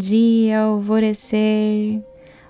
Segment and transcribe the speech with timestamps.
[0.00, 2.02] dia, alvorecer.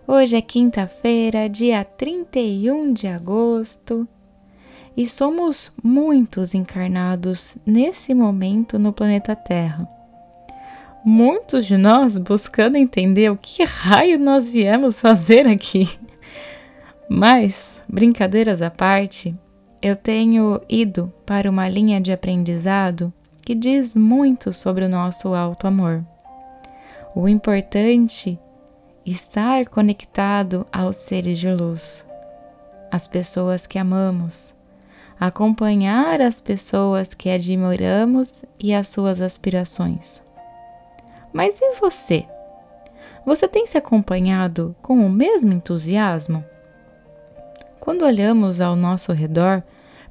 [0.06, 4.06] Hoje é quinta-feira, dia 31 de agosto,
[4.96, 9.88] e somos muitos encarnados nesse momento no planeta Terra.
[11.04, 15.88] Muitos de nós buscando entender o que raio nós viemos fazer aqui.
[17.08, 19.34] Mas, brincadeiras à parte,
[19.82, 23.12] eu tenho ido para uma linha de aprendizado
[23.44, 26.04] que diz muito sobre o nosso alto amor.
[27.12, 28.38] O importante
[29.04, 32.06] estar conectado aos seres de luz,
[32.88, 34.54] às pessoas que amamos,
[35.18, 40.22] acompanhar as pessoas que admiramos e as suas aspirações.
[41.32, 42.24] Mas e você?
[43.26, 46.44] Você tem se acompanhado com o mesmo entusiasmo?
[47.80, 49.64] Quando olhamos ao nosso redor,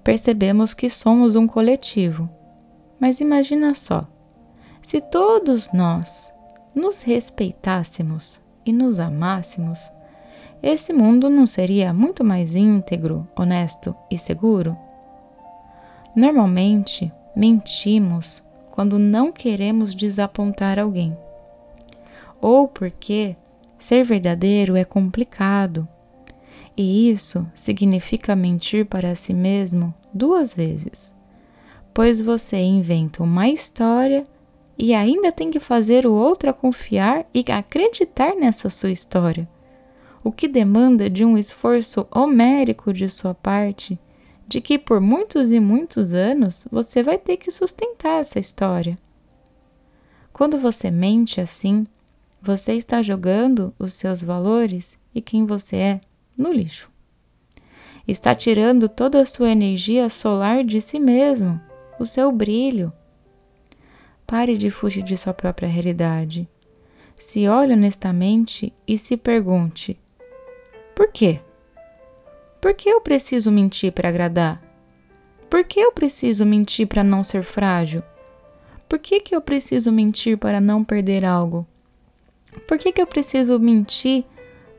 [0.04, 2.30] percebemos que somos um coletivo.
[3.00, 4.06] Mas imagina só:
[4.82, 6.30] se todos nós
[6.74, 9.80] nos respeitássemos e nos amássemos,
[10.62, 14.78] esse mundo não seria muito mais íntegro, honesto e seguro?
[16.16, 21.18] Normalmente, mentimos quando não queremos desapontar alguém,
[22.42, 23.36] ou porque
[23.78, 25.88] ser verdadeiro é complicado.
[26.76, 31.14] E isso significa mentir para si mesmo duas vezes,
[31.94, 34.26] pois você inventa uma história
[34.80, 39.46] e ainda tem que fazer o outro a confiar e acreditar nessa sua história,
[40.24, 44.00] o que demanda de um esforço homérico de sua parte,
[44.48, 48.98] de que por muitos e muitos anos você vai ter que sustentar essa história.
[50.32, 51.86] Quando você mente assim,
[52.42, 56.02] você está jogando os seus valores e quem você é
[56.38, 56.90] no lixo.
[58.08, 61.60] Está tirando toda a sua energia solar de si mesmo,
[62.00, 62.94] o seu brilho,
[64.30, 66.48] Pare de fugir de sua própria realidade.
[67.18, 70.00] Se olhe honestamente e se pergunte:
[70.96, 71.42] por quê?
[72.62, 74.62] Por que eu preciso mentir para agradar?
[75.50, 78.04] Por que eu preciso mentir para não ser frágil?
[78.88, 81.66] Por que, que eu preciso mentir para não perder algo?
[82.68, 84.26] Por que, que eu preciso mentir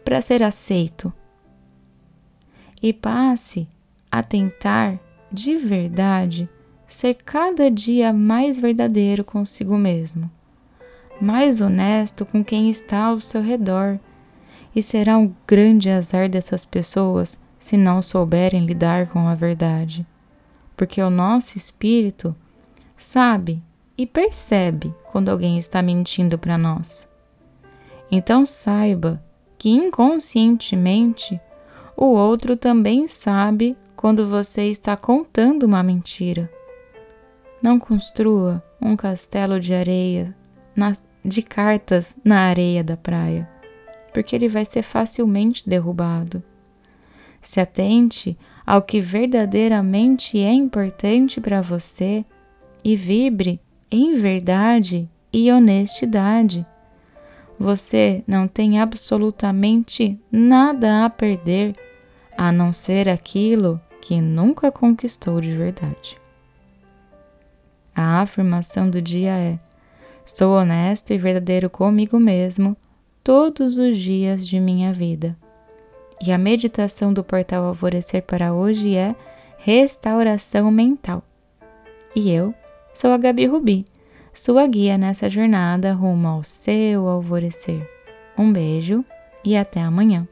[0.05, 1.13] para ser aceito?
[2.81, 3.67] E passe
[4.13, 5.01] a tentar
[5.33, 6.49] de verdade
[6.95, 10.31] ser cada dia mais verdadeiro consigo mesmo,
[11.21, 13.99] mais honesto com quem está ao seu redor,
[14.75, 20.05] e será um grande azar dessas pessoas se não souberem lidar com a verdade,
[20.77, 22.35] porque o nosso espírito
[22.97, 23.63] sabe
[23.97, 27.09] e percebe quando alguém está mentindo para nós.
[28.11, 29.23] Então saiba
[29.57, 31.41] que inconscientemente
[31.97, 36.51] o outro também sabe quando você está contando uma mentira.
[37.63, 40.35] Não construa um castelo de areia,
[40.75, 43.49] na, de cartas na areia da praia,
[44.13, 46.43] porque ele vai ser facilmente derrubado.
[47.43, 52.25] Se atente ao que verdadeiramente é importante para você
[52.85, 53.61] e vibre
[53.91, 56.67] em verdade e honestidade.
[57.59, 61.75] Você não tem absolutamente nada a perder
[62.37, 66.19] a não ser aquilo que nunca conquistou de verdade.
[68.03, 69.59] A afirmação do dia é:
[70.25, 72.75] Sou honesto e verdadeiro comigo mesmo
[73.23, 75.37] todos os dias de minha vida.
[76.19, 79.15] E a meditação do portal Alvorecer para hoje é
[79.59, 81.23] restauração mental.
[82.17, 82.55] E eu
[82.95, 83.85] sou a Gabi Rubi,
[84.33, 87.87] sua guia nessa jornada rumo ao seu alvorecer.
[88.39, 89.05] Um beijo
[89.45, 90.27] e até amanhã.